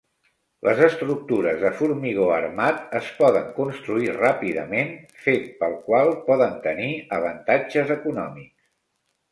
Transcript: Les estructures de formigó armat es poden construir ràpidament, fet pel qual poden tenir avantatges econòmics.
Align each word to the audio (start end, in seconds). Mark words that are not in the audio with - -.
Les 0.67 0.79
estructures 0.85 1.59
de 1.63 1.71
formigó 1.81 2.25
armat 2.37 2.81
es 3.01 3.11
poden 3.19 3.45
construir 3.59 4.09
ràpidament, 4.17 4.91
fet 5.27 5.49
pel 5.63 5.79
qual 5.89 6.11
poden 6.33 6.61
tenir 6.69 6.93
avantatges 7.21 7.95
econòmics. 8.01 8.57